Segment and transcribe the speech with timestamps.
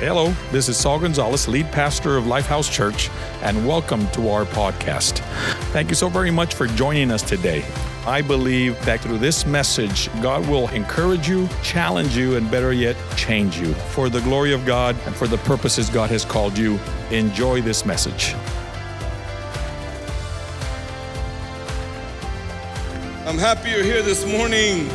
[0.00, 3.10] Hello, this is Saul Gonzalez, lead pastor of Lifehouse Church,
[3.42, 5.18] and welcome to our podcast.
[5.72, 7.64] Thank you so very much for joining us today.
[8.06, 12.94] I believe that through this message, God will encourage you, challenge you, and better yet,
[13.16, 16.78] change you for the glory of God and for the purposes God has called you.
[17.10, 18.36] Enjoy this message.
[23.26, 24.86] I'm happy you're here this morning.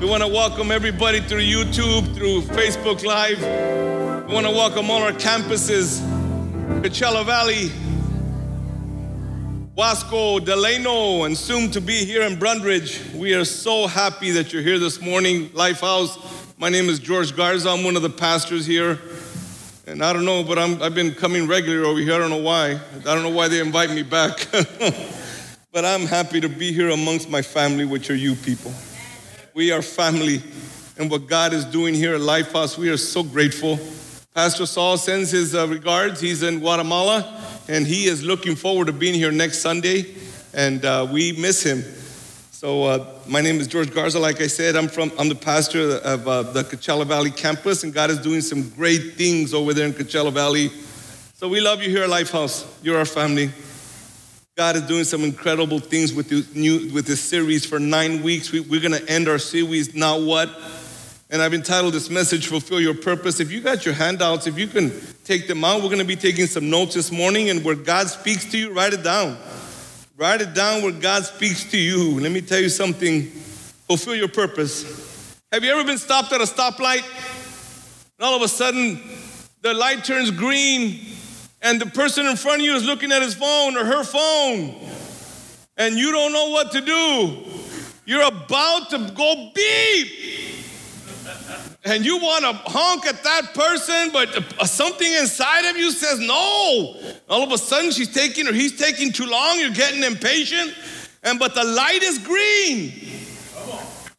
[0.00, 3.97] We want to welcome everybody through YouTube, through Facebook Live.
[4.28, 6.00] We want to welcome all our campuses,
[6.82, 7.70] Coachella Valley,
[9.74, 13.14] Wasco, Delano, and soon to be here in Brundridge.
[13.14, 16.18] We are so happy that you're here this morning, Lifehouse.
[16.58, 17.70] My name is George Garza.
[17.70, 18.98] I'm one of the pastors here.
[19.86, 22.12] And I don't know, but i have been coming regular over here.
[22.12, 22.72] I don't know why.
[22.72, 24.46] I don't know why they invite me back.
[25.70, 28.72] But I'm happy to be here amongst my family, which are you people.
[29.54, 30.42] We are family.
[30.98, 33.78] And what God is doing here at Lifehouse, we are so grateful.
[34.38, 36.20] Pastor Saul sends his uh, regards.
[36.20, 40.14] He's in Guatemala, and he is looking forward to being here next Sunday.
[40.54, 41.82] And uh, we miss him.
[42.52, 44.20] So uh, my name is George Garza.
[44.20, 47.92] Like I said, I'm from I'm the pastor of uh, the Coachella Valley campus, and
[47.92, 50.68] God is doing some great things over there in Coachella Valley.
[51.34, 52.64] So we love you here at Lifehouse.
[52.80, 53.50] You're our family.
[54.56, 58.52] God is doing some incredible things with this, new, with this series for nine weeks.
[58.52, 60.48] We, we're going to end our series, Now What?
[61.30, 63.38] And I've entitled this message, Fulfill Your Purpose.
[63.38, 64.92] If you got your handouts, if you can
[65.24, 67.50] take them out, we're to be taking some notes this morning.
[67.50, 69.36] And where God speaks to you, write it down.
[70.16, 72.18] Write it down where God speaks to you.
[72.18, 75.36] Let me tell you something fulfill your purpose.
[75.52, 77.04] Have you ever been stopped at a stoplight?
[78.18, 79.00] And all of a sudden,
[79.62, 81.00] the light turns green
[81.62, 84.74] and the person in front of you is looking at his phone or her phone,
[85.76, 87.44] and you don't know what to do.
[88.04, 90.08] You're about to go beep.
[91.84, 96.96] And you want to honk at that person, but something inside of you says no.
[97.28, 99.60] All of a sudden, she's taking or he's taking too long.
[99.60, 100.74] You're getting impatient,
[101.22, 102.92] and but the light is green.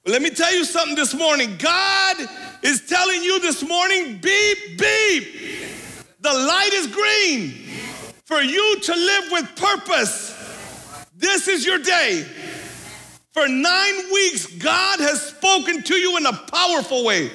[0.06, 1.58] Let me tell you something this morning.
[1.58, 2.16] God
[2.64, 5.28] is telling you this morning, beep, beep.
[6.22, 7.52] The light is green
[8.26, 10.36] for you to live with purpose.
[11.16, 12.26] This is your day.
[13.32, 17.32] For nine weeks, God has spoken to you in a powerful way.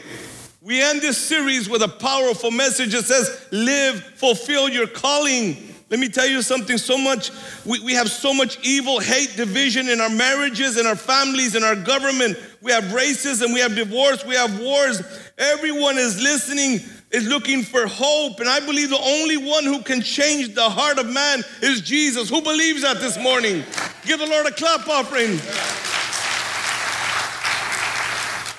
[0.60, 5.56] We end this series with a powerful message that says, Live, fulfill your calling.
[5.90, 7.30] Let me tell you something so much,
[7.64, 11.62] we, we have so much evil, hate, division in our marriages, in our families, in
[11.62, 12.38] our government.
[12.60, 15.00] We have racism, we have divorce, we have wars.
[15.38, 16.80] Everyone is listening
[17.14, 18.40] is looking for hope.
[18.40, 22.28] And I believe the only one who can change the heart of man is Jesus.
[22.28, 23.62] Who believes that this morning?
[24.04, 25.38] Give the Lord a clap offering.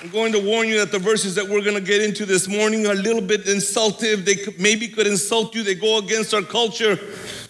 [0.02, 2.48] I'm going to warn you that the verses that we're going to get into this
[2.48, 4.24] morning are a little bit insultive.
[4.24, 5.62] They maybe could insult you.
[5.62, 6.96] They go against our culture.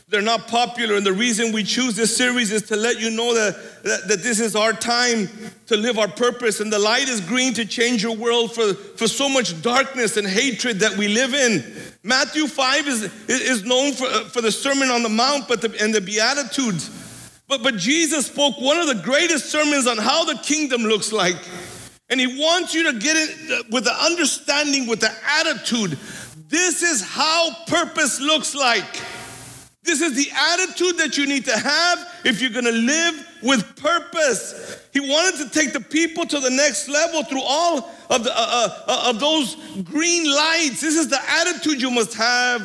[0.09, 0.95] They're not popular.
[0.95, 4.23] And the reason we choose this series is to let you know that, that, that,
[4.23, 5.29] this is our time
[5.67, 6.61] to live our purpose.
[6.61, 10.25] And the light is green to change your world for, for so much darkness and
[10.25, 11.65] hatred that we live in.
[12.05, 15.93] Matthew 5 is, is known for, for the Sermon on the Mount but the, and
[15.93, 16.89] the Beatitudes.
[17.49, 21.37] But, but Jesus spoke one of the greatest sermons on how the kingdom looks like.
[22.09, 25.99] And he wants you to get it with the understanding, with the attitude.
[26.49, 29.03] This is how purpose looks like.
[29.87, 34.81] This is the attitude that you need to have if you're gonna live with purpose.
[34.93, 38.37] He wanted to take the people to the next level through all of, the, uh,
[38.37, 39.55] uh, uh of those
[39.85, 40.81] green lights.
[40.81, 42.63] This is the attitude you must have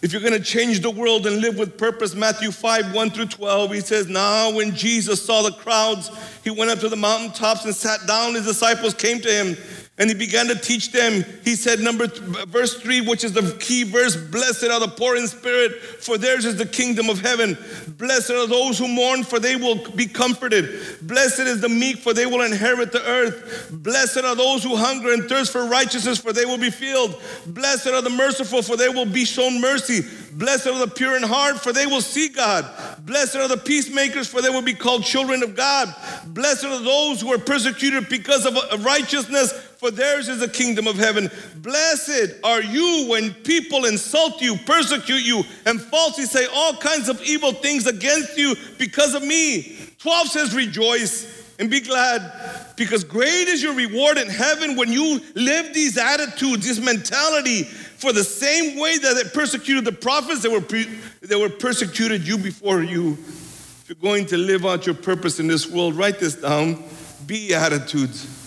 [0.00, 2.14] if you're gonna change the world and live with purpose.
[2.14, 6.10] Matthew 5 1 through 12, he says, Now when Jesus saw the crowds,
[6.42, 8.34] he went up to the mountaintops and sat down.
[8.34, 9.56] His disciples came to him
[10.00, 11.24] and he began to teach them.
[11.44, 15.28] He said, number verse three, which is the key verse, blessed are the poor in
[15.28, 17.56] spirit, for theirs is the kingdom of heaven.
[17.86, 20.98] Blessed are those who mourn, for they will be comforted.
[21.02, 23.68] Blessed is the meek, for they will inherit the earth.
[23.70, 27.14] Blessed are those who hunger and thirst for righteousness, for they will be filled.
[27.46, 30.00] Blessed are the merciful, for they will be shown mercy.
[30.32, 32.64] Blessed are the pure in heart, for they will see God.
[33.04, 35.94] Blessed are the peacemakers, for they will be called children of God.
[36.28, 40.86] Blessed are those who are persecuted because of uh, righteousness, for theirs is the kingdom
[40.86, 41.30] of heaven.
[41.56, 47.18] Blessed are you when people insult you, persecute you, and falsely say all kinds of
[47.22, 49.78] evil things against you because of me.
[50.00, 55.18] 12 says, Rejoice and be glad because great is your reward in heaven when you
[55.34, 60.50] live these attitudes, this mentality for the same way that it persecuted the prophets that
[60.50, 63.12] were, pre- that were persecuted you before you.
[63.12, 66.84] If you're going to live out your purpose in this world, write this down.
[67.26, 68.39] Be attitudes.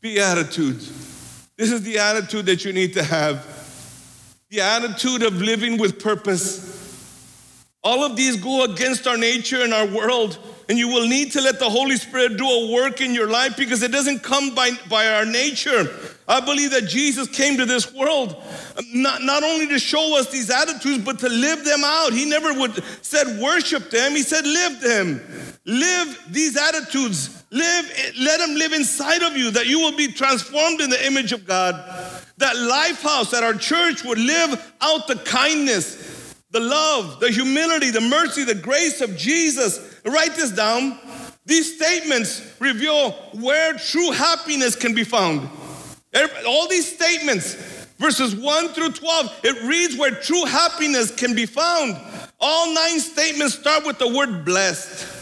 [0.00, 1.48] Be attitudes.
[1.56, 3.46] This is the attitude that you need to have.
[4.50, 6.66] the attitude of living with purpose.
[7.82, 10.38] All of these go against our nature and our world.
[10.68, 13.56] And you will need to let the Holy Spirit do a work in your life
[13.56, 15.88] because it doesn't come by, by our nature.
[16.28, 18.36] I believe that Jesus came to this world
[18.92, 22.12] not, not only to show us these attitudes, but to live them out.
[22.12, 25.20] He never would said worship them, he said live them.
[25.64, 27.39] Live these attitudes.
[27.52, 31.32] Live, let them live inside of you, that you will be transformed in the image
[31.32, 31.74] of God.
[32.38, 37.90] That life house, that our church would live out the kindness, the love, the humility,
[37.90, 40.00] the mercy, the grace of Jesus.
[40.04, 40.98] Write this down.
[41.44, 45.48] These statements reveal where true happiness can be found.
[46.46, 47.54] All these statements,
[47.98, 51.96] verses 1 through 12, it reads where true happiness can be found.
[52.40, 55.18] All nine statements start with the word blessed.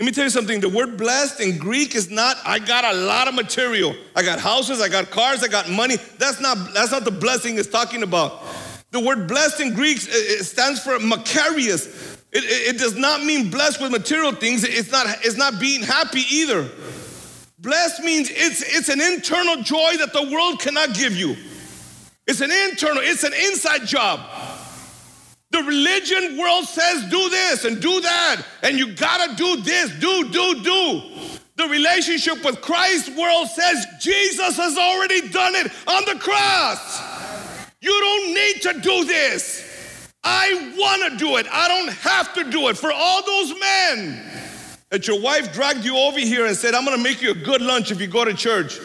[0.00, 0.60] Let me tell you something.
[0.60, 3.94] The word blessed in Greek is not, I got a lot of material.
[4.16, 5.96] I got houses, I got cars, I got money.
[6.16, 8.42] That's not, that's not the blessing it's talking about.
[8.92, 12.16] The word blessed in Greek it stands for makarios.
[12.32, 14.64] It, it, it does not mean blessed with material things.
[14.64, 16.66] It's not, it's not being happy either.
[17.58, 21.36] Blessed means it's, it's an internal joy that the world cannot give you.
[22.26, 24.20] It's an internal, it's an inside job.
[25.50, 30.28] The religion world says do this and do that, and you gotta do this, do,
[30.30, 31.02] do, do.
[31.56, 37.68] The relationship with Christ world says Jesus has already done it on the cross.
[37.80, 40.12] You don't need to do this.
[40.22, 41.46] I wanna do it.
[41.50, 42.76] I don't have to do it.
[42.76, 44.22] For all those men
[44.90, 47.60] that your wife dragged you over here and said, I'm gonna make you a good
[47.60, 48.78] lunch if you go to church.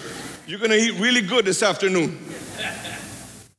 [0.48, 2.20] You're gonna eat really good this afternoon.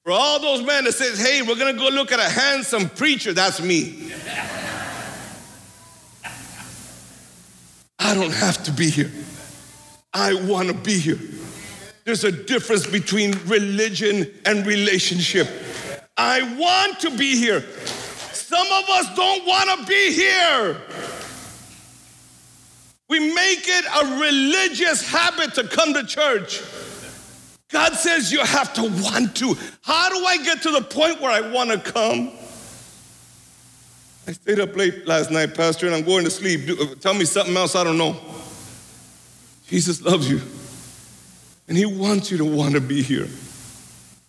[0.07, 3.33] For all those men that says, hey, we're gonna go look at a handsome preacher,
[3.33, 4.13] that's me.
[7.99, 9.11] I don't have to be here.
[10.15, 11.19] I wanna be here.
[12.05, 15.49] There's a difference between religion and relationship.
[16.17, 17.63] I want to be here.
[18.31, 20.77] Some of us don't wanna be here.
[23.09, 26.63] We make it a religious habit to come to church.
[27.71, 29.57] God says you have to want to.
[29.83, 32.33] How do I get to the point where I want to come?
[34.29, 36.67] I stayed up late last night, Pastor, and I'm going to sleep.
[36.67, 38.17] Do, uh, tell me something else I don't know.
[39.69, 40.41] Jesus loves you,
[41.69, 43.29] and He wants you to want to be here.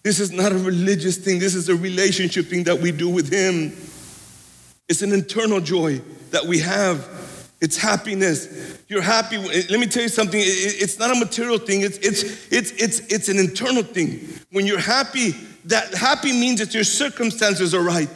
[0.04, 3.32] This is not a religious thing, this is a relationship thing that we do with
[3.32, 3.76] Him.
[4.88, 6.02] It's an internal joy
[6.32, 7.17] that we have
[7.60, 8.84] it's happiness.
[8.88, 9.38] You're happy.
[9.38, 10.40] Eh, let me tell you something.
[10.42, 11.82] It's not a material thing.
[11.82, 14.28] It's, it's, it's, it's, it's an internal thing.
[14.52, 15.32] When you're happy,
[15.66, 18.10] that happy means that your circumstances are right.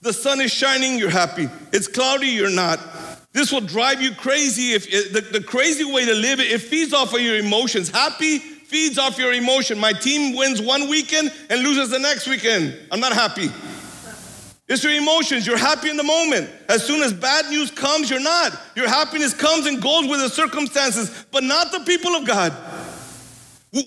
[0.00, 1.48] The sun is shining, you're happy.
[1.72, 2.80] It's cloudy, you're not.
[3.32, 4.72] This will drive you crazy.
[4.72, 7.88] If eh, the, the crazy way to live it, it feeds off of your emotions.
[7.88, 9.78] Happy feeds off your emotion.
[9.78, 12.76] My team wins one weekend and loses the next weekend.
[12.90, 13.48] I'm not happy.
[14.68, 15.46] It's your emotions.
[15.46, 16.48] You're happy in the moment.
[16.68, 18.58] As soon as bad news comes, you're not.
[18.76, 22.54] Your happiness comes and goes with the circumstances, but not the people of God.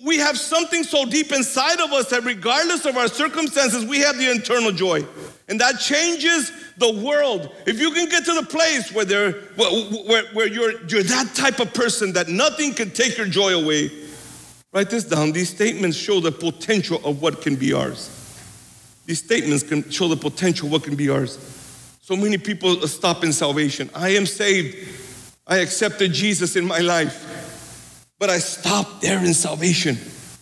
[0.04, 4.18] We have something so deep inside of us that regardless of our circumstances, we have
[4.18, 5.06] the internal joy.
[5.48, 7.54] And that changes the world.
[7.68, 11.60] If you can get to the place where, there, where, where you're, you're that type
[11.60, 13.92] of person that nothing can take your joy away,
[14.74, 15.32] write this down.
[15.32, 18.25] These statements show the potential of what can be ours.
[19.06, 21.38] These statements can show the potential what can be ours.
[22.02, 23.90] So many people stop in salvation.
[23.94, 24.76] I am saved.
[25.48, 28.12] I accepted Jesus in my life.
[28.20, 29.98] But I stopped there in salvation.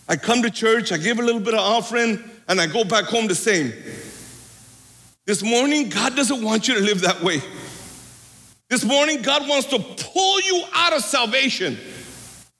[0.08, 3.06] I come to church, I give a little bit of offering, and I go back
[3.06, 3.72] home the same.
[5.26, 7.42] This morning, God doesn't want you to live that way.
[8.70, 11.78] This morning, God wants to pull you out of salvation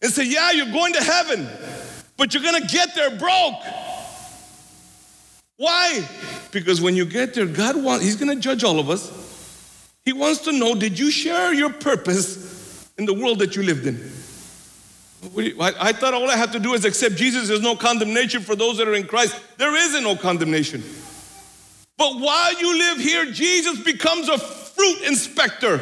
[0.02, 1.50] and say, Yeah, you're going to heaven,
[2.18, 3.56] but you're gonna get there broke.
[5.58, 6.08] Why?
[6.52, 9.22] Because when you get there, God wants, He's to judge all of us.
[10.06, 13.86] He wants to know did you share your purpose in the world that you lived
[13.88, 13.96] in?
[15.60, 17.48] I thought all I had to do is accept Jesus.
[17.48, 19.40] There's no condemnation for those that are in Christ.
[19.58, 20.84] There isn't no condemnation.
[21.98, 25.82] But while you live here, Jesus becomes a fruit inspector.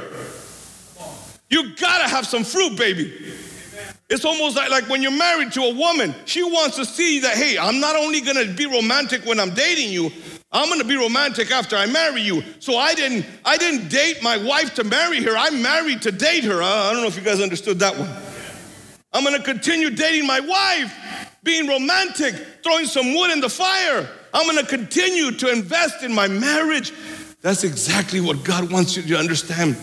[1.49, 3.33] You gotta have some fruit, baby.
[4.11, 7.37] It's almost like, like when you're married to a woman, she wants to see that,
[7.37, 10.11] hey, I'm not only gonna be romantic when I'm dating you,
[10.51, 12.43] I'm gonna be romantic after I marry you.
[12.59, 15.37] So I didn't, I didn't date my wife to marry her.
[15.37, 16.61] I married to date her.
[16.61, 18.09] I don't know if you guys understood that one.
[19.13, 20.93] I'm gonna continue dating my wife,
[21.43, 24.09] being romantic, throwing some wood in the fire.
[24.33, 26.91] I'm gonna continue to invest in my marriage.
[27.41, 29.77] That's exactly what God wants you to understand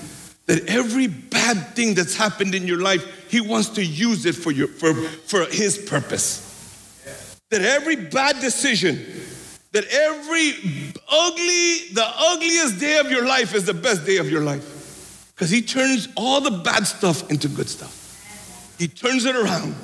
[0.45, 4.51] that every bad thing that's happened in your life, He wants to use it for,
[4.51, 6.45] your, for, for His purpose.
[7.51, 9.05] That every bad decision,
[9.73, 10.53] that every
[11.11, 15.33] ugly, the ugliest day of your life is the best day of your life.
[15.35, 18.75] Because He turns all the bad stuff into good stuff.
[18.79, 19.75] He turns it around.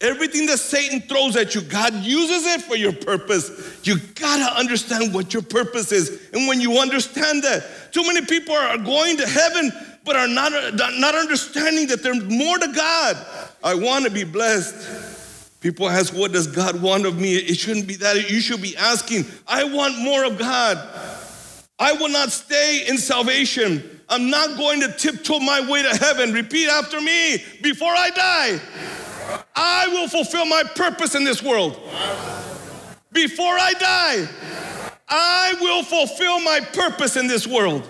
[0.00, 3.80] Everything that Satan throws at you, God uses it for your purpose.
[3.84, 6.30] You gotta understand what your purpose is.
[6.32, 9.70] And when you understand that, too many people are going to heaven
[10.10, 13.16] but are not, not understanding that there's more to God.
[13.62, 15.60] I wanna be blessed.
[15.60, 17.36] People ask, What does God want of me?
[17.36, 18.28] It shouldn't be that.
[18.28, 20.78] You should be asking, I want more of God.
[21.78, 24.00] I will not stay in salvation.
[24.08, 26.32] I'm not going to tiptoe my way to heaven.
[26.32, 28.60] Repeat after me before I die.
[29.54, 31.78] I will fulfill my purpose in this world.
[33.12, 34.28] Before I die,
[35.08, 37.88] I will fulfill my purpose in this world.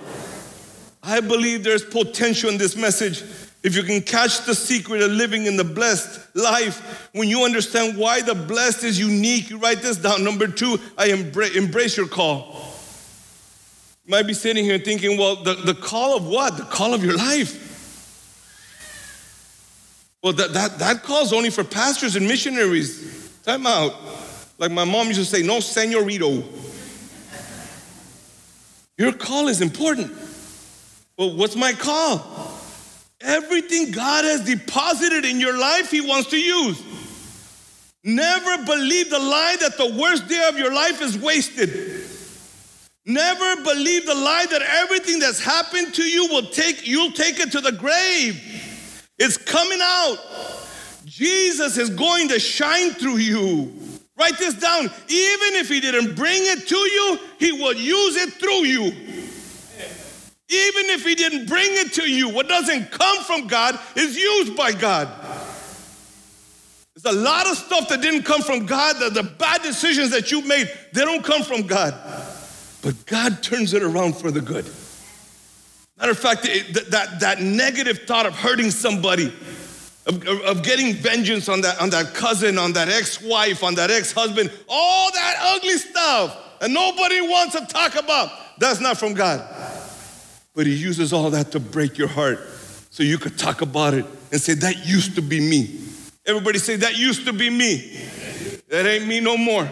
[1.02, 3.22] I believe there's potential in this message.
[3.62, 7.98] If you can catch the secret of living in the blessed life, when you understand
[7.98, 10.24] why the blessed is unique, you write this down.
[10.24, 12.74] Number two, I embrace, your call.
[14.06, 16.56] You might be sitting here thinking, well, the, the call of what?
[16.56, 17.66] The call of your life.
[20.22, 23.40] Well, that, that, that calls only for pastors and missionaries.
[23.44, 23.94] Time out.
[24.58, 26.44] Like my mom used to say, no senorito.
[28.98, 30.12] Your call is important.
[31.20, 32.26] Well, what's my call?
[33.20, 36.82] Everything God has deposited in your life, He wants to use.
[38.02, 41.68] Never believe the lie that the worst day of your life is wasted.
[43.04, 47.52] Never believe the lie that everything that's happened to you will take you'll take it
[47.52, 48.40] to the grave.
[49.18, 50.16] It's coming out.
[51.04, 53.70] Jesus is going to shine through you.
[54.18, 54.84] Write this down.
[54.84, 59.29] Even if he didn't bring it to you, he will use it through you.
[60.52, 64.56] Even if he didn't bring it to you, what doesn't come from God is used
[64.56, 65.08] by God.
[66.96, 70.42] There's a lot of stuff that didn't come from God, the, bad decisions that you
[70.42, 71.94] made, they don't come from God.
[72.82, 74.68] But God turns it around for the good.
[75.98, 79.32] Matter of fact, it, that, that negative thought of hurting somebody,
[80.06, 83.90] of, of getting vengeance on that, on that cousin, on that ex wife, on that
[83.90, 89.14] ex husband, all that ugly stuff that nobody wants to talk about, that's not from
[89.14, 89.46] God.
[90.60, 92.38] But He uses all that to break your heart
[92.90, 95.80] so you could talk about it and say, That used to be me.
[96.26, 97.98] Everybody say, That used to be me.
[98.68, 99.66] That ain't me no more.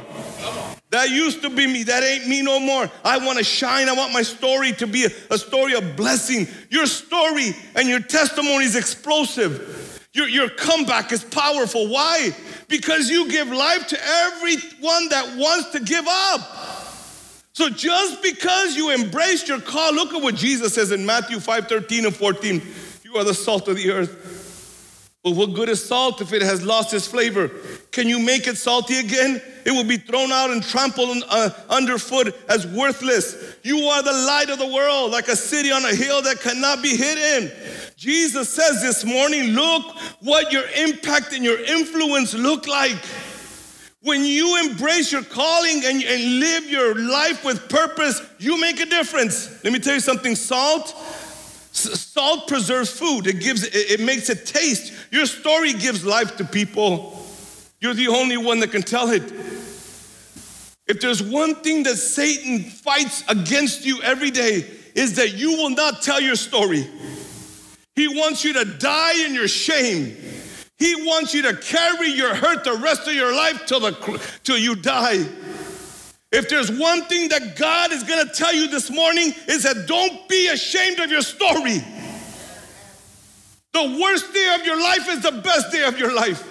[0.88, 1.82] That used to be me.
[1.82, 2.90] That ain't me no more.
[3.04, 3.86] I want to shine.
[3.90, 6.46] I want my story to be a, a story of blessing.
[6.70, 10.08] Your story and your testimony is explosive.
[10.14, 11.88] Your, your comeback is powerful.
[11.88, 12.34] Why?
[12.66, 16.40] Because you give life to everyone that wants to give up.
[17.58, 21.66] So just because you embraced your call, look at what Jesus says in Matthew 5
[21.66, 22.62] 13 and 14.
[23.02, 25.10] You are the salt of the earth.
[25.24, 27.50] But what good is salt if it has lost its flavor?
[27.90, 29.42] Can you make it salty again?
[29.64, 33.56] It will be thrown out and trampled uh, underfoot as worthless.
[33.64, 36.80] You are the light of the world, like a city on a hill that cannot
[36.80, 37.50] be hidden.
[37.96, 43.04] Jesus says this morning, look what your impact and your influence look like.
[44.02, 48.86] When you embrace your calling and, and live your life with purpose, you make a
[48.86, 49.62] difference.
[49.64, 50.94] Let me tell you something salt
[51.78, 53.26] Salt preserves food.
[53.26, 54.92] It gives it makes it taste.
[55.12, 57.24] Your story gives life to people.
[57.80, 59.22] You're the only one that can tell it.
[60.86, 65.70] If there's one thing that Satan fights against you every day is that you will
[65.70, 66.88] not tell your story.
[67.94, 70.16] He wants you to die in your shame.
[70.78, 74.58] He wants you to carry your hurt the rest of your life till the till
[74.58, 75.26] you die.
[76.30, 79.86] If there's one thing that God is going to tell you this morning is that
[79.86, 81.82] don't be ashamed of your story.
[83.72, 86.42] The worst day of your life is the best day of your life.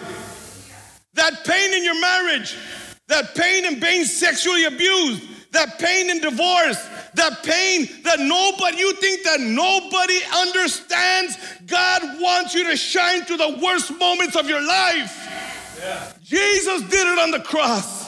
[1.14, 2.56] That pain in your marriage,
[3.08, 6.86] that pain in being sexually abused, that pain in divorce,
[7.18, 13.38] that pain that nobody, you think that nobody understands, God wants you to shine through
[13.38, 15.78] the worst moments of your life.
[15.80, 16.12] Yeah.
[16.24, 18.08] Jesus did it on the cross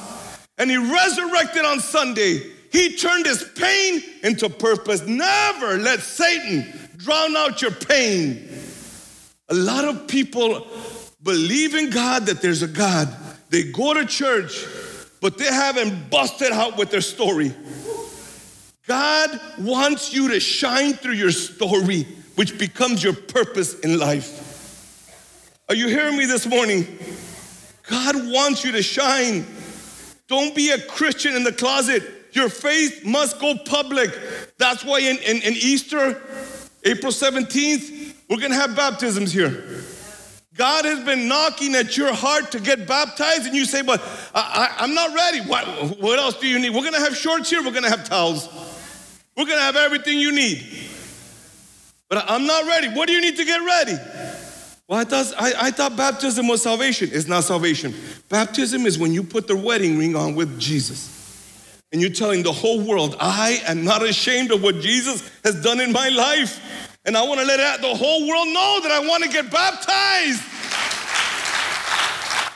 [0.58, 2.42] and he resurrected on Sunday.
[2.72, 5.02] He turned his pain into purpose.
[5.02, 6.66] Never let Satan
[6.98, 8.48] drown out your pain.
[9.50, 10.68] A lot of people
[11.24, 13.14] believe in God that there's a God.
[13.50, 14.66] They go to church,
[15.22, 17.54] but they haven't busted out with their story.
[18.90, 24.48] God wants you to shine through your story, which becomes your purpose in life.
[25.70, 26.88] Are you hearing me this morning?
[27.88, 29.46] God wants you to shine.
[30.28, 32.02] Don't be a Christian in the closet.
[32.32, 34.10] Your faith must go public.
[34.58, 36.20] That's why in, in, in Easter,
[36.84, 39.84] April 17th, we're gonna have baptisms here.
[40.56, 44.02] God has been knocking at your heart to get baptized, and you say, But
[44.34, 45.42] I, am not ready.
[45.42, 46.72] What, what else do you need?
[46.72, 48.48] We're gonna have shorts here, we're gonna have towels,
[49.40, 50.66] we're gonna have everything you need.
[52.10, 52.90] But I'm not ready.
[52.90, 53.96] What do you need to get ready?
[54.90, 57.10] Well, I thought, I, I thought baptism was salvation.
[57.14, 57.94] It's not salvation.
[58.28, 61.16] Baptism is when you put the wedding ring on with Jesus.
[61.94, 65.80] And you're telling the whole world, I am not ashamed of what Jesus has done
[65.80, 66.98] in my life.
[67.06, 70.44] And I want to let the whole world know that I want to get baptized.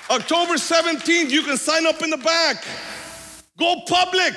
[0.09, 2.65] October 17th, you can sign up in the back.
[3.57, 4.33] Go public.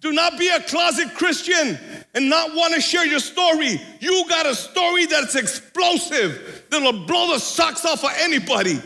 [0.00, 1.78] Do not be a closet Christian
[2.14, 3.80] and not want to share your story.
[4.00, 8.80] You got a story that's explosive, that'll blow the socks off of anybody.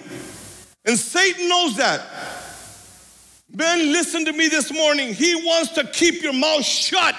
[0.85, 2.03] And Satan knows that.
[3.55, 5.13] Men, listen to me this morning.
[5.13, 7.15] He wants to keep your mouth shut.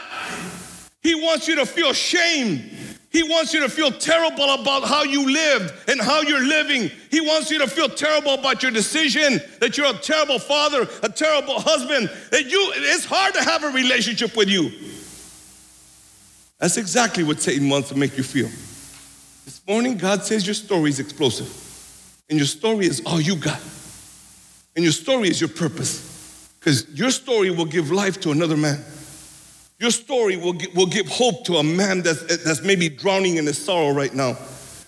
[1.01, 2.71] He wants you to feel shame.
[3.13, 6.89] He wants you to feel terrible about how you lived and how you're living.
[7.12, 11.10] He wants you to feel terrible about your decision, that you're a terrible father, a
[11.10, 14.72] terrible husband, that you it's hard to have a relationship with you.
[16.58, 18.48] That's exactly what Satan wants to make you feel.
[19.46, 21.60] This morning, God says your story is explosive.
[22.32, 23.62] And your story is all you got.
[24.75, 26.50] And your story is your purpose.
[26.60, 28.84] Because your story will give life to another man.
[29.83, 33.61] Your story will, will give hope to a man that's, that's maybe drowning in his
[33.61, 34.37] sorrow right now.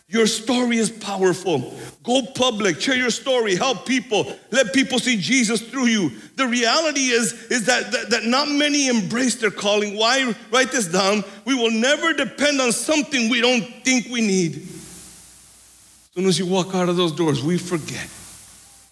[0.08, 1.74] Your story is powerful.
[2.02, 6.12] Go public, share your story, help people, let people see Jesus through you.
[6.38, 9.98] The reality is, is that, that, that not many embrace their calling.
[9.98, 10.34] Why?
[10.50, 11.26] Write this down.
[11.44, 14.56] We will never depend on something we don't think we need.
[14.56, 18.08] As soon as you walk out of those doors, we forget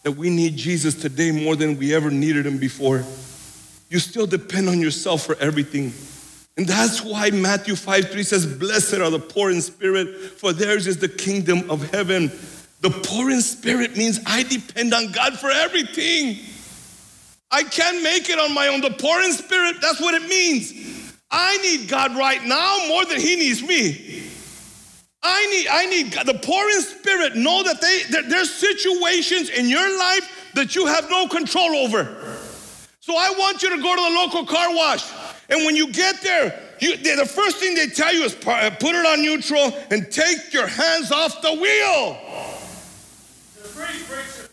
[0.01, 3.05] that we need Jesus today more than we ever needed him before.
[3.93, 5.93] You still depend on yourself for everything.
[6.57, 10.87] And that's why Matthew 5 3 says, Blessed are the poor in spirit, for theirs
[10.87, 12.31] is the kingdom of heaven.
[12.81, 16.39] The poor in spirit means I depend on God for everything.
[17.51, 18.81] I can't make it on my own.
[18.81, 20.73] The poor in spirit, that's what it means.
[21.29, 24.23] I need God right now more than He needs me.
[25.21, 26.25] I need, I need God.
[26.25, 31.11] the poor in spirit know that they there's situations in your life that you have
[31.11, 32.33] no control over.
[33.03, 35.03] So I want you to go to the local car wash.
[35.49, 38.95] And when you get there, you, the first thing they tell you is uh, put
[38.95, 42.17] it on neutral and take your hands off the wheel.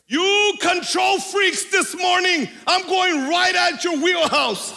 [0.09, 2.49] You control freaks this morning.
[2.67, 4.75] I'm going right at your wheelhouse.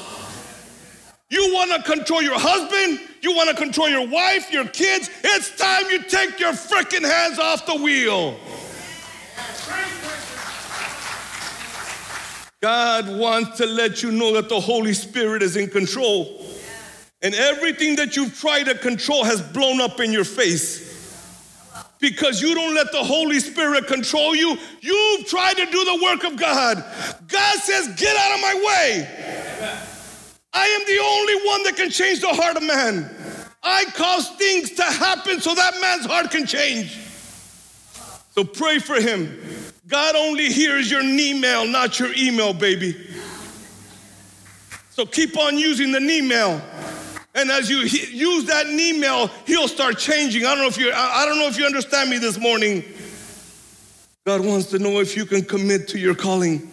[1.32, 5.10] You want to control your husband, you want to control your wife, your kids.
[5.24, 8.38] It's time you take your freaking hands off the wheel.
[12.63, 16.45] God wants to let you know that the Holy Spirit is in control.
[17.21, 20.80] And everything that you've tried to control has blown up in your face.
[21.99, 26.23] Because you don't let the Holy Spirit control you, you've tried to do the work
[26.23, 26.78] of God.
[27.28, 29.10] God says, Get out of my way.
[30.54, 33.13] I am the only one that can change the heart of man.
[33.62, 36.97] I cause things to happen so that man's heart can change.
[38.30, 39.38] So pray for him.
[39.93, 42.95] God only hears your email, not your email, baby.
[44.89, 46.60] So keep on using the email.
[47.36, 50.47] And as you use that email, he'll start changing.
[50.47, 52.84] I don't know if you I don't know if you understand me this morning.
[54.25, 56.67] God wants to know if you can commit to your calling.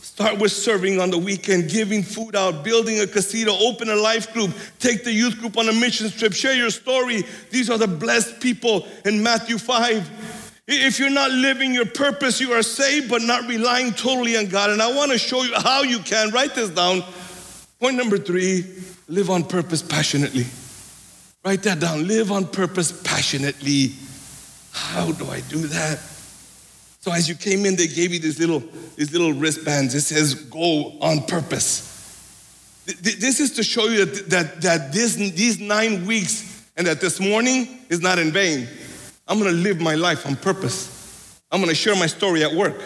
[0.00, 4.32] Start with serving on the weekend, giving food out, building a casino, open a life
[4.32, 7.24] group, take the youth group on a mission trip, share your story.
[7.50, 10.21] These are the blessed people in Matthew 5.
[10.74, 14.70] If you're not living your purpose, you are saved, but not relying totally on God.
[14.70, 16.30] And I want to show you how you can.
[16.30, 17.02] Write this down.
[17.80, 18.64] Point number three
[19.08, 20.46] live on purpose passionately.
[21.44, 22.06] Write that down.
[22.06, 23.92] Live on purpose passionately.
[24.72, 25.98] How do I do that?
[27.00, 28.60] So as you came in, they gave you these little,
[28.96, 29.94] these little wristbands.
[29.94, 31.88] It says, go on purpose.
[32.86, 37.20] This is to show you that, that, that this, these nine weeks and that this
[37.20, 38.68] morning is not in vain.
[39.32, 41.40] I'm gonna live my life on purpose.
[41.50, 42.78] I'm gonna share my story at work.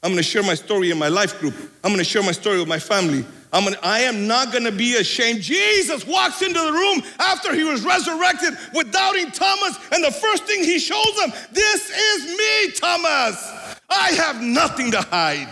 [0.00, 1.54] I'm gonna share my story in my life group.
[1.82, 3.24] I'm gonna share my story with my family.
[3.52, 5.40] I'm gonna, I am not gonna be ashamed.
[5.40, 10.44] Jesus walks into the room after he was resurrected with doubting Thomas, and the first
[10.44, 13.80] thing he shows them, this is me, Thomas.
[13.90, 15.48] I have nothing to hide.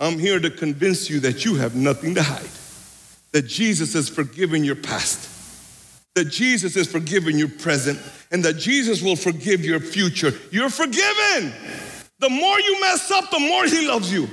[0.00, 2.50] I'm here to convince you that you have nothing to hide.
[3.30, 5.31] That Jesus has forgiven your past.
[6.14, 7.98] That Jesus is forgiving your present.
[8.30, 10.32] And that Jesus will forgive your future.
[10.50, 11.52] You're forgiven.
[12.18, 14.28] The more you mess up, the more He loves you.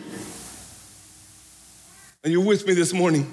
[2.24, 3.32] And you're with me this morning.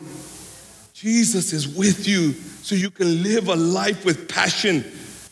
[0.92, 4.84] Jesus is with you so you can live a life with passion.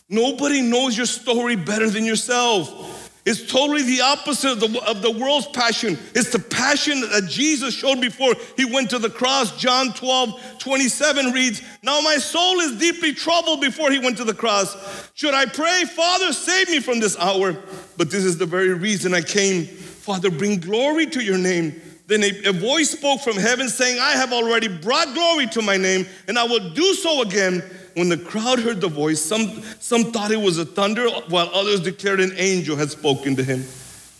[0.09, 2.94] Nobody knows your story better than yourself.
[3.25, 5.97] It's totally the opposite of the, of the world's passion.
[6.13, 9.57] It's the passion that Jesus showed before he went to the cross.
[9.57, 14.33] John 12, 27 reads, Now my soul is deeply troubled before he went to the
[14.35, 15.09] cross.
[15.15, 17.55] Should I pray, Father, save me from this hour?
[17.97, 19.65] But this is the very reason I came.
[19.65, 21.81] Father, bring glory to your name.
[22.07, 25.77] Then a, a voice spoke from heaven saying, I have already brought glory to my
[25.77, 27.63] name, and I will do so again.
[27.95, 29.47] When the crowd heard the voice, some,
[29.79, 33.63] some thought it was a thunder, while others declared an angel had spoken to him.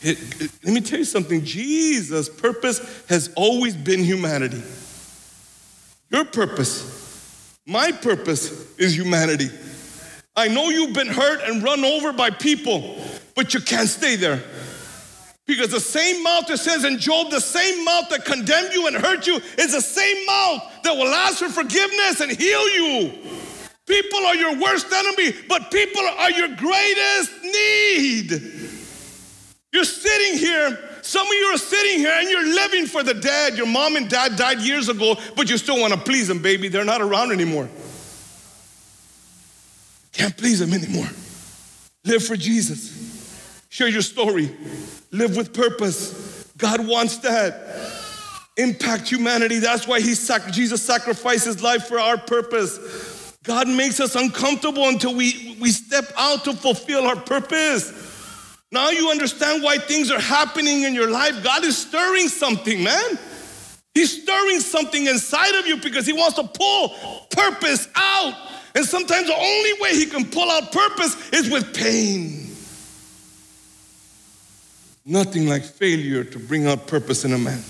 [0.01, 4.61] It, it, let me tell you something Jesus' purpose has always been humanity.
[6.09, 9.49] Your purpose, my purpose, is humanity.
[10.35, 12.97] I know you've been hurt and run over by people,
[13.35, 14.41] but you can't stay there.
[15.47, 18.95] Because the same mouth that says in Job, the same mouth that condemned you and
[18.95, 23.11] hurt you is the same mouth that will ask for forgiveness and heal you.
[23.85, 28.31] People are your worst enemy, but people are your greatest need.
[29.71, 33.55] You're sitting here, some of you are sitting here and you're living for the dead.
[33.55, 36.69] Your mom and dad died years ago, but you still want to please them, baby.
[36.69, 37.69] They're not around anymore.
[40.13, 41.09] Can't please them anymore.
[42.05, 43.65] Live for Jesus.
[43.69, 44.49] Share your story.
[45.15, 46.51] Live with purpose.
[46.57, 47.93] God wants that.
[48.57, 49.59] Impact humanity.
[49.59, 53.37] That's why he sac- Jesus sacrificed his life for our purpose.
[53.43, 58.57] God makes us uncomfortable until we, we step out to fulfill our purpose.
[58.73, 61.41] Now you understand why things are happening in your life.
[61.43, 63.19] God is stirring something, man.
[63.93, 66.89] He's stirring something inside of you because He wants to pull
[67.29, 68.33] purpose out.
[68.73, 72.44] And sometimes the only way He can pull out purpose is with pain.
[75.05, 77.61] Nothing like failure to bring out purpose in a man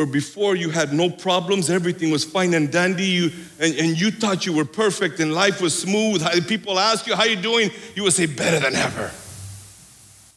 [0.00, 4.10] where before you had no problems, everything was fine and dandy, you, and, and you
[4.10, 6.24] thought you were perfect and life was smooth.
[6.48, 7.70] People ask you, how you doing?
[7.94, 9.10] You would say, better than ever.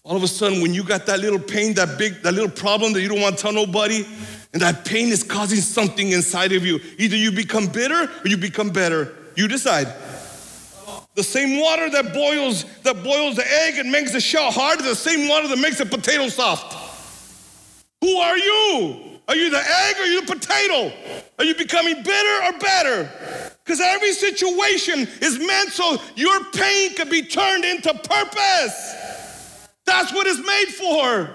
[0.04, 2.92] All of a sudden, when you got that little pain, that big, that little problem
[2.92, 4.06] that you don't want to tell nobody,
[4.52, 6.82] and that pain is causing something inside of you.
[6.98, 9.14] Either you become bitter or you become better.
[9.38, 9.88] You decide.
[11.16, 14.96] The same water that boils, that boils the egg and makes the shell hard, the
[14.96, 16.74] same water that makes the potato soft.
[18.02, 19.20] Who are you?
[19.28, 20.92] Are you the egg or are you the potato?
[21.40, 23.54] Are you becoming bitter or better?
[23.64, 29.70] Because every situation is meant so your pain can be turned into purpose.
[29.86, 31.30] That's what it's made for.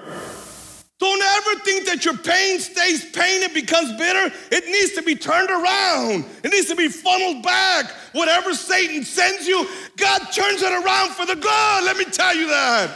[0.99, 4.35] Don't ever think that your pain stays pain and becomes bitter.
[4.51, 6.25] It needs to be turned around.
[6.43, 7.93] It needs to be funneled back.
[8.13, 11.85] Whatever Satan sends you, God turns it around for the good.
[11.85, 12.91] Let me tell you that.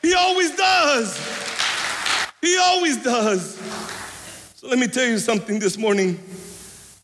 [0.00, 1.18] He always does.
[2.40, 3.56] He always does.
[4.54, 6.18] So let me tell you something this morning.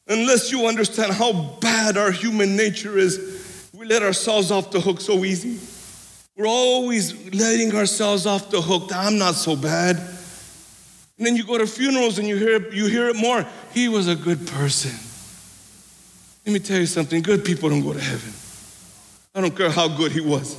[0.09, 5.01] Unless you understand how bad our human nature is, we let ourselves off the hook
[5.01, 5.59] so easy.
[6.41, 8.93] We're always letting ourselves off the hook.
[8.95, 9.97] I'm not so bad.
[11.19, 13.45] And then you go to funerals and you hear, you hear it more.
[13.75, 14.93] He was a good person.
[16.47, 18.33] Let me tell you something good people don't go to heaven.
[19.35, 20.57] I don't care how good he was.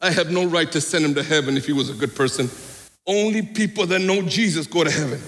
[0.00, 2.48] I have no right to send him to heaven if he was a good person.
[3.08, 5.20] Only people that know Jesus go to heaven.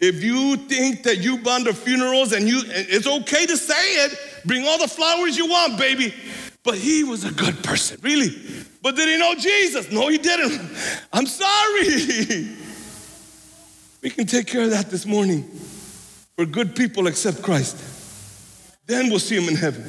[0.00, 4.18] If you think that you bond to funerals and you, it's okay to say it,
[4.46, 6.14] bring all the flowers you want, baby.
[6.64, 8.30] But he was a good person, really.
[8.82, 9.92] But did he know Jesus?
[9.92, 10.60] No, he didn't.
[11.12, 12.56] I'm sorry.
[14.02, 15.50] We can take care of that this morning.
[16.36, 17.78] We're good people accept Christ.
[18.86, 19.82] Then we'll see him in heaven.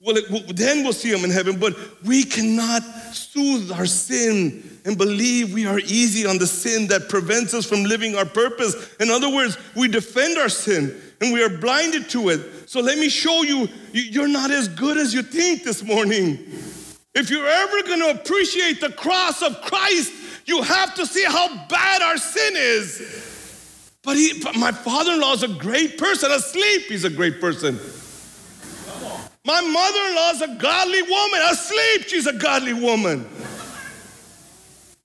[0.00, 4.96] Well, it, then we'll see him in heaven, but we cannot soothe our sin and
[4.96, 8.94] believe we are easy on the sin that prevents us from living our purpose.
[9.00, 12.68] In other words, we defend our sin and we are blinded to it.
[12.68, 16.38] So let me show you, you're not as good as you think this morning.
[17.14, 20.12] If you're ever going to appreciate the cross of Christ,
[20.46, 23.98] you have to see how bad our sin is.
[24.02, 26.30] But, he, but my father in law is a great person.
[26.30, 27.78] Asleep, he's a great person.
[29.44, 31.40] My mother in law is a godly woman.
[31.50, 33.28] Asleep, she's a godly woman.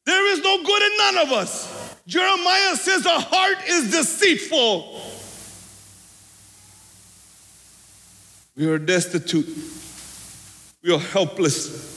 [0.06, 1.96] There is no good in none of us.
[2.06, 5.02] Jeremiah says the heart is deceitful.
[8.56, 9.48] We are destitute.
[10.82, 11.94] We are helpless.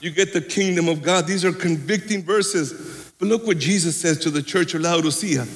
[0.00, 1.26] You get the kingdom of God.
[1.26, 3.12] These are convicting verses.
[3.18, 5.46] But look what Jesus says to the church of Laodicea.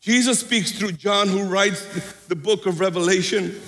[0.00, 3.60] Jesus speaks through John, who writes the book of Revelation.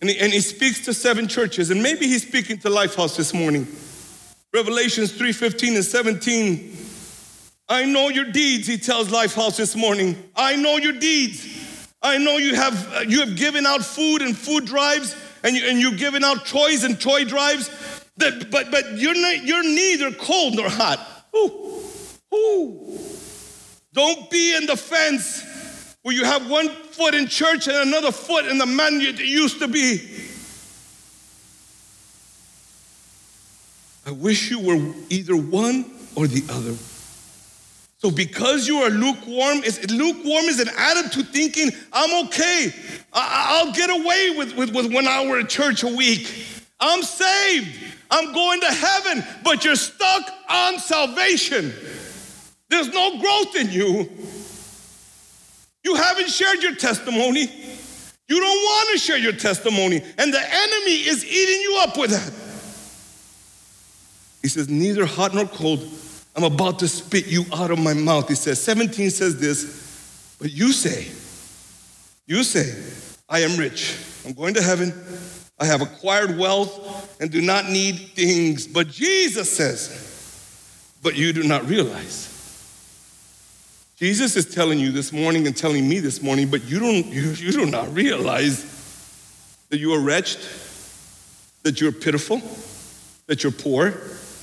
[0.00, 1.70] And he, and he speaks to seven churches.
[1.70, 3.66] And maybe he's speaking to Lifehouse this morning.
[4.52, 6.76] Revelations 3 15 and 17.
[7.68, 10.16] I know your deeds, he tells Lifehouse this morning.
[10.36, 11.65] I know your deeds.
[12.06, 15.66] I know you have, uh, you have given out food and food drives, and, you,
[15.66, 17.68] and you've given out toys and toy drives,
[18.18, 20.98] That, but but you're not, you're neither cold nor hot.
[21.36, 21.82] Ooh,
[22.34, 22.98] ooh.
[23.92, 28.46] Don't be in the fence where you have one foot in church and another foot
[28.46, 30.00] in the man you used to be.
[34.06, 36.76] I wish you were either one or the other.
[38.06, 42.72] So because you are lukewarm, is lukewarm is an attitude thinking, I'm okay.
[43.12, 46.32] I, will get away with, with, with one hour of church a week.
[46.78, 47.66] I'm saved.
[48.08, 51.72] I'm going to heaven, but you're stuck on salvation.
[52.68, 54.08] There's no growth in you.
[55.82, 57.50] You haven't shared your testimony.
[58.28, 62.10] You don't want to share your testimony, and the enemy is eating you up with
[62.12, 62.32] that.
[64.42, 65.80] He says, Neither hot nor cold,
[66.36, 68.28] I'm about to spit you out of my mouth.
[68.28, 71.08] He says, 17 says this, but you say,
[72.26, 72.74] You say,
[73.28, 73.96] I am rich.
[74.24, 74.92] I'm going to heaven.
[75.58, 78.66] I have acquired wealth and do not need things.
[78.66, 82.34] But Jesus says, But you do not realize.
[83.96, 87.30] Jesus is telling you this morning and telling me this morning, but you don't you,
[87.30, 88.74] you do not realize
[89.70, 90.40] that you are wretched,
[91.62, 92.42] that you're pitiful,
[93.26, 93.94] that you're poor,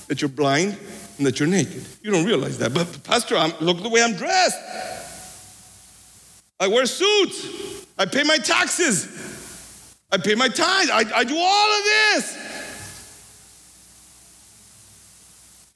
[0.08, 0.75] that you're blind,
[1.23, 1.86] and that you're naked.
[2.01, 2.73] You don't realize that.
[2.73, 4.59] But Pastor, I'm, look the way I'm dressed.
[6.59, 7.86] I wear suits.
[7.97, 9.07] I pay my taxes.
[10.12, 10.89] I pay my tithes.
[10.91, 12.38] I, I do all of this.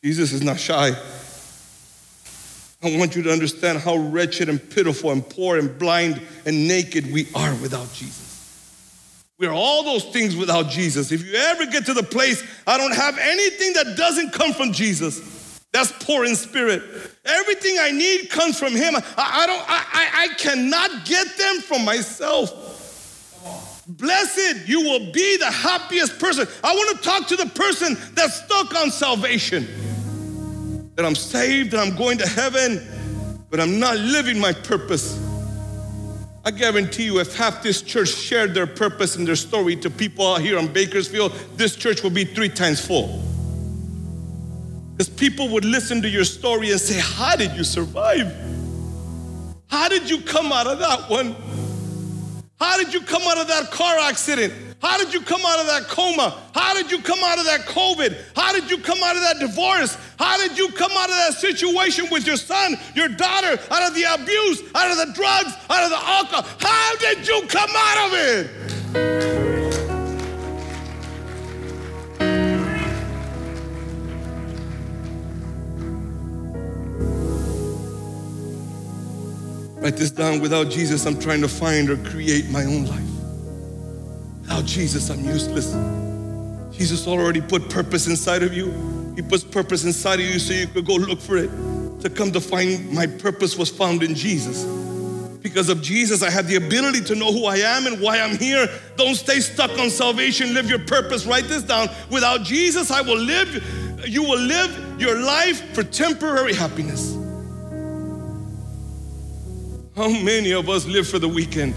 [0.03, 0.91] Jesus is not shy.
[2.83, 7.11] I want you to understand how wretched and pitiful and poor and blind and naked
[7.11, 8.27] we are without Jesus.
[9.39, 11.11] We are all those things without Jesus.
[11.11, 14.73] If you ever get to the place, I don't have anything that doesn't come from
[14.73, 15.36] Jesus.
[15.77, 16.81] That's poor in spirit.
[17.23, 18.95] Everything I need comes from Him.
[18.95, 19.61] I, I don't.
[19.61, 23.83] I, I, I cannot get them from myself.
[23.87, 26.47] Blessed, you will be the happiest person.
[26.63, 29.67] I want to talk to the person that's stuck on salvation.
[30.95, 32.81] That I'm saved and I'm going to heaven,
[33.51, 35.23] but I'm not living my purpose.
[36.43, 40.25] I guarantee you, if half this church shared their purpose and their story to people
[40.25, 43.26] out here in Bakersfield, this church will be three times full.
[44.97, 48.33] Because people would listen to your story and say, How did you survive?
[49.67, 51.35] How did you come out of that one?
[52.59, 54.51] How did you come out of that car accident?
[54.81, 56.41] How did you come out of that coma?
[56.55, 58.17] How did you come out of that COVID?
[58.35, 59.95] How did you come out of that divorce?
[60.17, 63.93] How did you come out of that situation with your son, your daughter, out of
[63.93, 66.47] the abuse, out of the drugs, out of the alcohol?
[66.59, 69.46] How did you come out of it?
[79.87, 80.41] Write this down.
[80.41, 83.09] Without Jesus, I'm trying to find or create my own life.
[84.41, 85.71] Without Jesus, I'm useless.
[86.77, 89.13] Jesus already put purpose inside of you.
[89.15, 91.49] He puts purpose inside of you so you could go look for it.
[92.01, 94.65] To come to find my purpose was found in Jesus.
[95.41, 98.37] Because of Jesus, I have the ability to know who I am and why I'm
[98.37, 98.67] here.
[98.97, 100.53] Don't stay stuck on salvation.
[100.53, 101.25] Live your purpose.
[101.25, 101.87] Write this down.
[102.11, 107.16] Without Jesus, I will live, you will live your life for temporary happiness.
[109.97, 111.73] How many of us live for the weekend?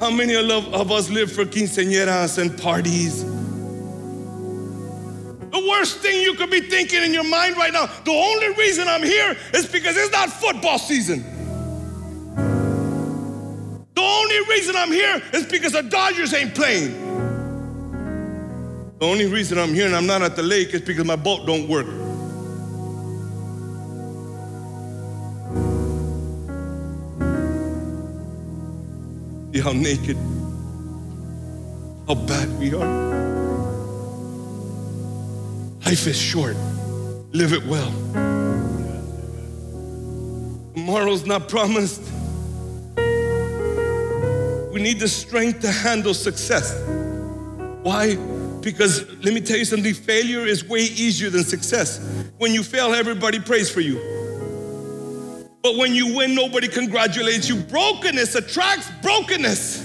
[0.00, 3.22] How many of us live for quinceañeras and parties?
[5.52, 8.88] The worst thing you could be thinking in your mind right now, the only reason
[8.88, 11.22] I'm here is because it's not football season.
[13.94, 16.94] The only reason I'm here is because the Dodgers ain't playing.
[18.98, 21.46] The only reason I'm here and I'm not at the lake is because my boat
[21.46, 21.86] don't work.
[29.58, 30.16] See how naked,
[32.06, 33.08] how bad we are.
[35.84, 36.54] Life is short.
[37.32, 37.90] Live it well.
[40.74, 42.02] Tomorrow's not promised.
[44.72, 46.80] We need the strength to handle success.
[47.82, 48.14] Why?
[48.60, 51.98] Because let me tell you something failure is way easier than success.
[52.36, 54.17] When you fail, everybody prays for you.
[55.68, 57.56] But when you win, nobody congratulates you.
[57.56, 59.82] Brokenness attracts brokenness.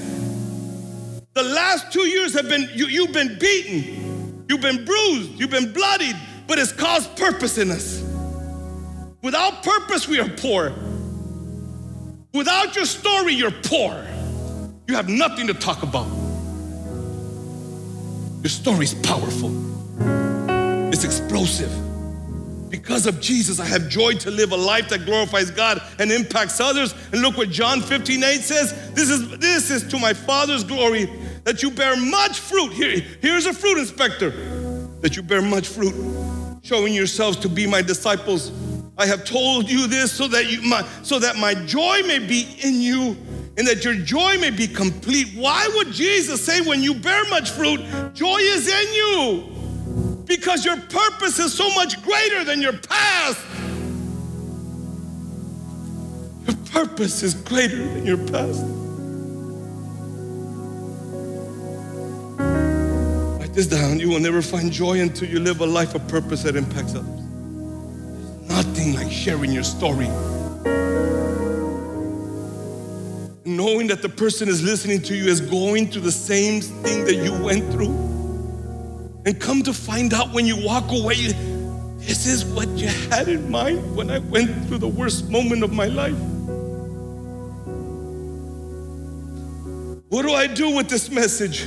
[1.33, 5.73] The last two years have been, you, you've been beaten, you've been bruised, you've been
[5.73, 6.15] bloodied,
[6.47, 8.01] but it's caused purpose in us.
[9.21, 10.71] Without purpose, we are poor.
[12.33, 14.05] Without your story, you're poor.
[14.87, 16.07] You have nothing to talk about.
[18.41, 19.51] Your story is powerful,
[20.93, 21.92] it's explosive.
[22.73, 26.59] Because of Jesus, I have joy to live a life that glorifies God and impacts
[26.59, 26.95] others.
[27.11, 28.91] And look what John 15, 8 says.
[28.95, 31.07] This is, this is to my Father's glory
[31.43, 32.73] that you bear much fruit.
[32.73, 34.31] Here, here's a fruit inspector.
[35.01, 35.93] that you bear much fruit,
[36.63, 38.51] showing yourselves to be my disciples.
[38.97, 42.57] I have told you this so that you my, so that my joy may be
[42.63, 43.15] in you
[43.55, 45.27] and that your joy may be complete.
[45.35, 47.81] Why would Jesus say when you bear much fruit,
[48.15, 49.52] joy is in you?
[50.25, 53.39] Because your purpose is so much greater than your past.
[56.47, 58.63] Your purpose is greater than your past.
[63.39, 63.99] Write this down.
[63.99, 67.05] You will never find joy until you live a life of purpose that impacts others.
[67.05, 70.07] There's nothing like sharing your story.
[73.45, 77.15] Knowing that the person is listening to you is going through the same thing that
[77.15, 78.12] you went through.
[79.25, 81.27] And come to find out when you walk away,
[81.97, 85.71] this is what you had in mind when I went through the worst moment of
[85.71, 86.17] my life.
[90.09, 91.65] What do I do with this message?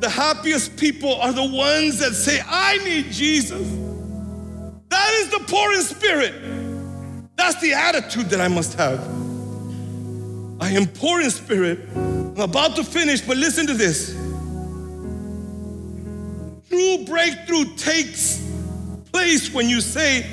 [0.00, 3.66] The happiest people are the ones that say, I need Jesus.
[4.88, 6.34] That is the poor in spirit.
[7.36, 9.00] That's the attitude that I must have.
[10.60, 11.80] I am poor in spirit.
[11.94, 14.25] I'm about to finish, but listen to this.
[16.76, 18.46] True breakthrough takes
[19.10, 20.26] place when you say,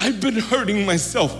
[0.00, 1.30] I've been hurting myself.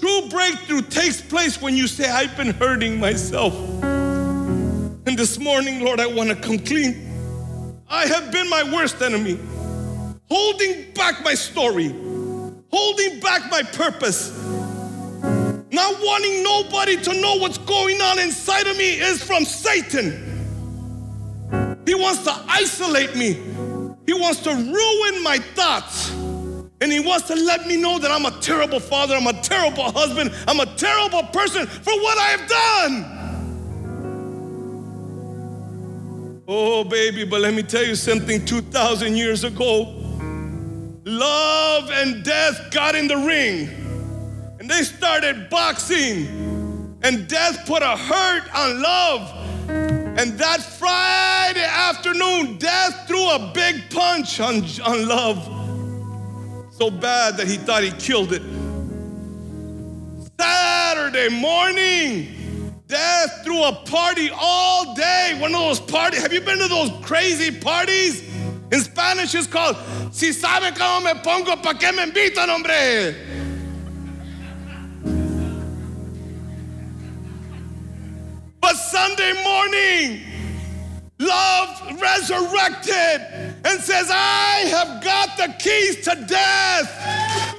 [0.00, 3.52] True breakthrough takes place when you say, I've been hurting myself.
[3.82, 7.82] And this morning, Lord, I want to come clean.
[7.90, 9.38] I have been my worst enemy,
[10.30, 11.90] holding back my story,
[12.70, 14.30] holding back my purpose.
[15.70, 20.31] Not wanting nobody to know what's going on inside of me is from Satan.
[21.86, 23.34] He wants to isolate me.
[24.06, 26.10] He wants to ruin my thoughts.
[26.80, 29.92] And he wants to let me know that I'm a terrible father, I'm a terrible
[29.92, 33.18] husband, I'm a terrible person for what I have done.
[36.48, 39.94] Oh, baby, but let me tell you something 2,000 years ago,
[41.04, 43.82] love and death got in the ring
[44.62, 49.41] and they started boxing, and death put a hurt on love.
[50.14, 55.42] And that Friday afternoon, death threw a big punch on, on love.
[56.74, 58.42] So bad that he thought he killed it.
[60.38, 65.38] Saturday morning, death threw a party all day.
[65.40, 66.20] One of those parties.
[66.20, 68.22] Have you been to those crazy parties?
[68.70, 69.76] In Spanish, it's called
[70.12, 73.41] Si sabe cómo me pongo, pa' qué me invitan, hombre?
[78.92, 80.20] Sunday morning,
[81.18, 83.22] love resurrected
[83.64, 86.90] and says, I have got the keys to death.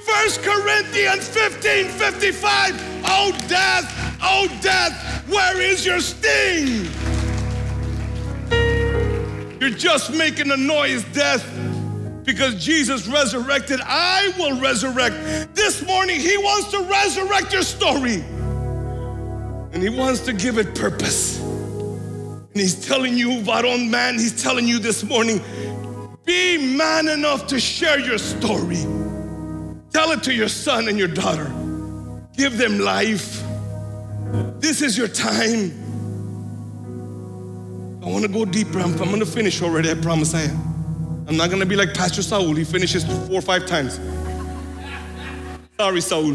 [0.06, 3.02] First Corinthians 15 55.
[3.06, 6.88] Oh, death, oh, death, where is your sting?
[9.60, 11.44] You're just making a noise, death.
[12.22, 15.16] Because Jesus resurrected, I will resurrect.
[15.56, 18.22] This morning, He wants to resurrect your story.
[19.74, 21.40] And He wants to give it purpose.
[21.40, 25.40] And He's telling you, Varon man, He's telling you this morning,
[26.24, 28.82] be man enough to share your story.
[29.92, 31.52] Tell it to your son and your daughter.
[32.36, 33.42] Give them life.
[34.60, 35.72] This is your time.
[38.02, 38.78] I want to go deeper.
[38.78, 39.90] I'm, I'm going to finish already.
[39.90, 41.26] I promise I am.
[41.26, 42.54] I'm not going to be like Pastor Saul.
[42.54, 43.98] He finishes four or five times.
[45.78, 46.34] Sorry, Saul.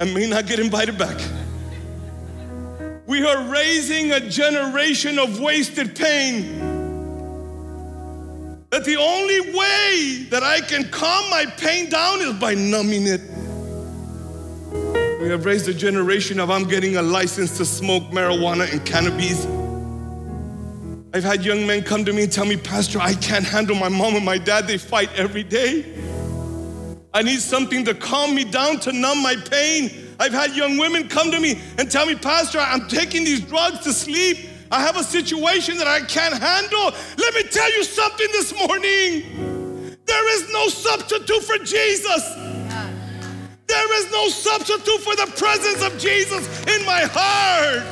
[0.00, 1.20] I may not get invited back.
[3.06, 6.58] We are raising a generation of wasted pain.
[8.70, 13.20] That the only way that I can calm my pain down is by numbing it.
[15.20, 19.46] We have raised a generation of I'm getting a license to smoke marijuana and cannabis.
[21.14, 23.88] I've had young men come to me and tell me, Pastor, I can't handle my
[23.88, 24.66] mom and my dad.
[24.66, 25.82] They fight every day.
[27.14, 29.88] I need something to calm me down, to numb my pain.
[30.18, 33.78] I've had young women come to me and tell me, Pastor, I'm taking these drugs
[33.84, 34.48] to sleep.
[34.72, 36.92] I have a situation that I can't handle.
[37.16, 39.96] Let me tell you something this morning.
[40.06, 42.34] There is no substitute for Jesus.
[43.68, 47.84] There is no substitute for the presence of Jesus in my heart.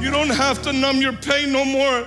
[0.00, 2.06] You don't have to numb your pain no more.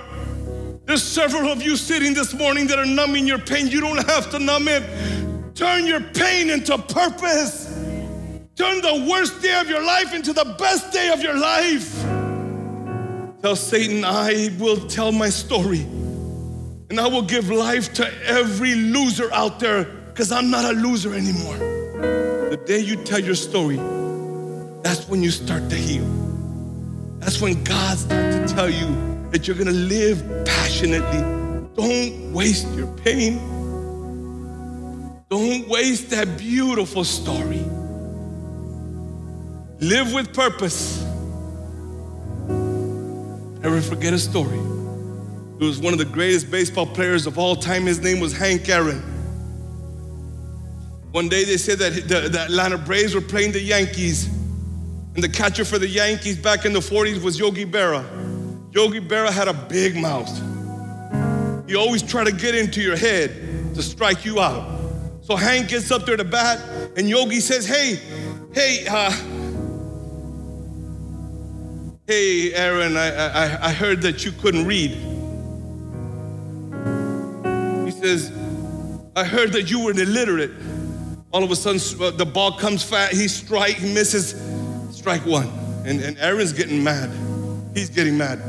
[0.90, 3.68] There's several of you sitting this morning that are numbing your pain.
[3.68, 4.82] You don't have to numb it.
[5.54, 7.66] Turn your pain into purpose.
[8.56, 11.96] Turn the worst day of your life into the best day of your life.
[13.40, 19.32] Tell Satan, I will tell my story and I will give life to every loser
[19.32, 21.56] out there because I'm not a loser anymore.
[22.50, 23.76] The day you tell your story,
[24.82, 26.04] that's when you start to heal.
[27.20, 31.20] That's when God starts to tell you that you're gonna live passionately.
[31.76, 33.38] Don't waste your pain.
[35.28, 37.64] Don't waste that beautiful story.
[39.80, 41.02] Live with purpose.
[43.60, 44.58] Never forget a story.
[44.58, 47.86] It was one of the greatest baseball players of all time.
[47.86, 49.00] His name was Hank Aaron.
[51.12, 54.26] One day they said that the, the Atlanta Braves were playing the Yankees,
[55.14, 58.29] and the catcher for the Yankees back in the 40s was Yogi Berra.
[58.72, 60.30] Yogi Berra had a big mouth.
[61.68, 64.78] He always tried to get into your head to strike you out.
[65.22, 66.58] So Hank gets up there to bat,
[66.96, 68.00] and Yogi says, Hey,
[68.52, 69.10] hey, uh,
[72.06, 74.90] hey, Aaron, I, I, I heard that you couldn't read.
[77.86, 78.32] He says,
[79.16, 80.52] I heard that you were illiterate.
[81.32, 83.14] All of a sudden, uh, the ball comes fast.
[83.14, 84.34] He strike, he misses,
[84.96, 85.48] strike one.
[85.84, 87.10] And, and Aaron's getting mad.
[87.74, 88.42] He's getting mad.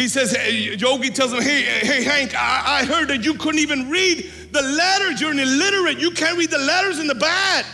[0.00, 0.34] He says,
[0.80, 4.62] Yogi tells him, hey, hey, Hank, I, I heard that you couldn't even read the
[4.62, 5.20] letters.
[5.20, 5.98] You're an illiterate.
[5.98, 7.66] You can't read the letters in the bat.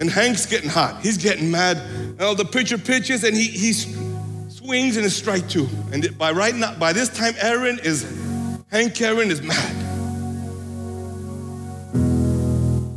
[0.00, 1.02] And Hank's getting hot.
[1.02, 1.76] He's getting mad.
[2.18, 5.68] And the pitcher pitches and he, he swings and it's strike two.
[5.92, 8.06] And by right now, by this time, Aaron is,
[8.70, 9.76] Hank Aaron is mad.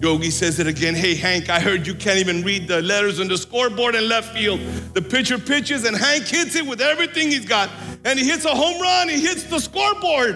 [0.02, 0.96] Yogi says it again.
[0.96, 4.34] Hey, Hank, I heard you can't even read the letters on the scoreboard in left
[4.34, 4.62] field.
[4.94, 7.70] The pitcher pitches, and Hank hits it with everything he's got.
[8.06, 10.36] And he hits a home run, he hits the scoreboard.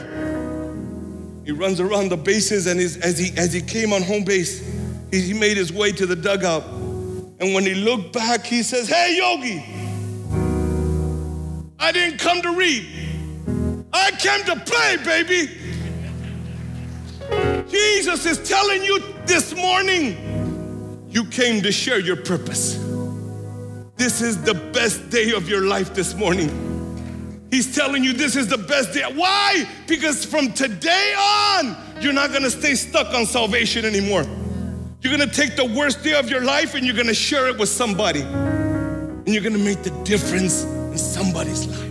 [1.45, 4.59] He runs around the bases, and as, he, as he came on home base,
[5.11, 6.63] he, he made his way to the dugout.
[7.39, 9.63] And when he looked back, he says, Hey, Yogi,
[11.79, 12.85] I didn't come to read,
[13.93, 15.53] I came to play, baby.
[17.69, 22.75] Jesus is telling you this morning, you came to share your purpose.
[23.95, 26.66] This is the best day of your life this morning.
[27.51, 29.03] He's telling you this is the best day.
[29.13, 29.67] Why?
[29.87, 34.23] Because from today on, you're not gonna stay stuck on salvation anymore.
[35.01, 37.69] You're gonna take the worst day of your life and you're gonna share it with
[37.69, 38.21] somebody.
[38.21, 41.83] And you're gonna make the difference in somebody's life.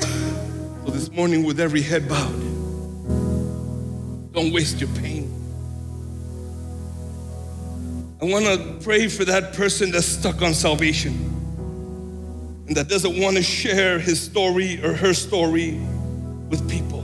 [0.84, 2.40] So this morning, with every head bowed,
[4.32, 5.26] don't waste your pain.
[8.22, 11.37] I want to pray for that person that's stuck on salvation
[12.68, 15.72] and that doesn't want to share his story or her story
[16.48, 17.00] with people.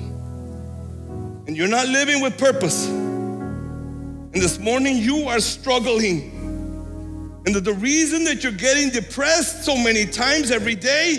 [1.47, 2.87] And you're not living with purpose.
[2.87, 6.31] And this morning you are struggling.
[7.47, 11.19] And that the reason that you're getting depressed so many times every day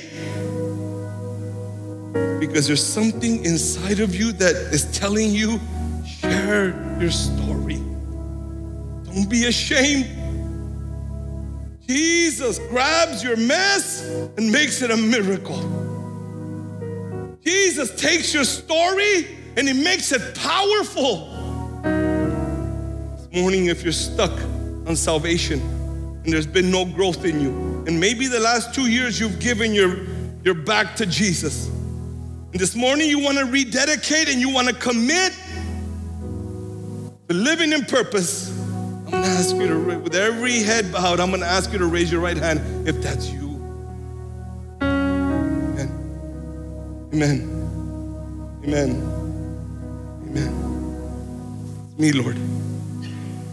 [2.40, 5.60] because there's something inside of you that is telling you
[6.26, 7.76] Share your story.
[9.06, 10.25] Don't be ashamed.
[11.88, 14.04] Jesus grabs your mess
[14.38, 15.60] and makes it a miracle.
[17.44, 21.32] Jesus takes your story and he makes it powerful.
[21.84, 24.32] This morning, if you're stuck
[24.88, 25.60] on salvation
[26.24, 27.52] and there's been no growth in you,
[27.88, 30.08] and maybe the last two years you've given your,
[30.44, 34.74] your back to Jesus, and this morning you want to rededicate and you want to
[34.74, 35.34] commit
[37.28, 38.50] to living in purpose,
[39.06, 42.12] I'm gonna ask you to, with every head bowed, I'm gonna ask you to raise
[42.12, 43.62] your right hand if that's you.
[44.82, 45.90] Amen.
[47.14, 48.62] Amen.
[48.64, 48.92] Amen.
[50.24, 51.88] Amen.
[51.90, 52.38] It's me, Lord.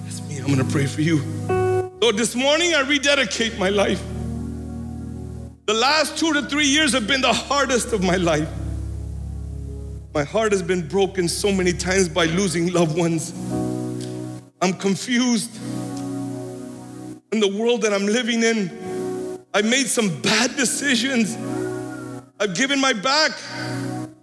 [0.05, 0.39] That's me.
[0.39, 1.19] I'm gonna pray for you.
[2.01, 4.03] Lord, this morning I rededicate my life.
[5.67, 8.49] The last two to three years have been the hardest of my life.
[10.15, 13.33] My heart has been broken so many times by losing loved ones.
[14.63, 15.51] I'm confused.
[17.33, 21.37] In the world that I'm living in, I've made some bad decisions.
[22.39, 23.33] I've given my back.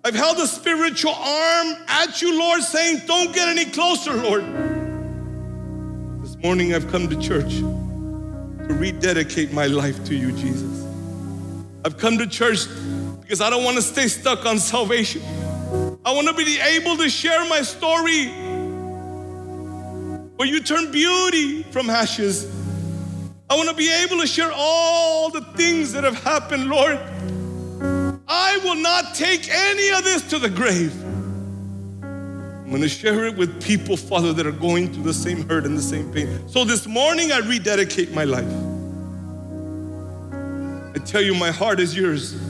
[0.06, 4.46] I've held a spiritual arm at you, Lord, saying, Don't get any closer, Lord.
[6.24, 10.86] This morning I've come to church to rededicate my life to you, Jesus.
[11.84, 12.60] I've come to church
[13.20, 15.22] because I don't want to stay stuck on salvation.
[16.06, 18.49] I want to be able to share my story
[20.40, 22.50] where you turn beauty from ashes.
[23.50, 26.98] I want to be able to share all the things that have happened, Lord.
[28.26, 30.96] I will not take any of this to the grave.
[32.02, 35.66] I'm going to share it with people, Father, that are going through the same hurt
[35.66, 36.48] and the same pain.
[36.48, 38.48] So this morning, I rededicate my life.
[40.96, 42.42] I tell you, my heart is yours,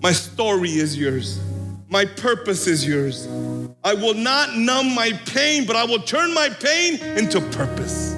[0.00, 1.40] my story is yours.
[1.88, 3.26] My purpose is yours.
[3.84, 8.12] I will not numb my pain, but I will turn my pain into purpose.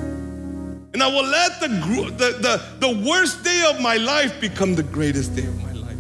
[0.93, 4.83] And I will let the, the, the, the worst day of my life become the
[4.83, 5.97] greatest day of my life.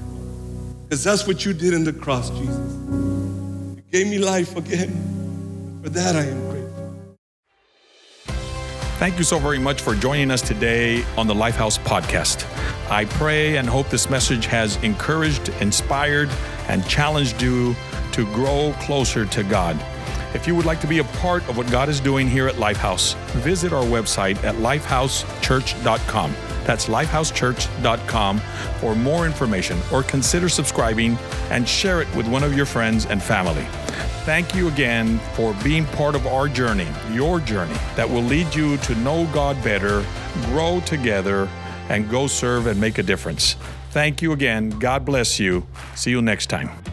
[0.82, 2.74] Because that's what you did in the cross, Jesus.
[2.86, 5.80] You gave me life again.
[5.82, 6.54] For that, I am grateful.
[8.98, 12.46] Thank you so very much for joining us today on the Lifehouse podcast.
[12.90, 16.28] I pray and hope this message has encouraged, inspired,
[16.68, 17.74] and challenged you
[18.14, 19.76] to grow closer to God.
[20.34, 22.54] If you would like to be a part of what God is doing here at
[22.54, 26.34] Lifehouse, visit our website at lifehousechurch.com.
[26.64, 28.38] That's lifehousechurch.com
[28.80, 31.16] for more information or consider subscribing
[31.50, 33.66] and share it with one of your friends and family.
[34.24, 38.76] Thank you again for being part of our journey, your journey, that will lead you
[38.78, 40.04] to know God better,
[40.46, 41.48] grow together,
[41.88, 43.54] and go serve and make a difference.
[43.90, 44.70] Thank you again.
[44.70, 45.66] God bless you.
[45.94, 46.83] See you next time.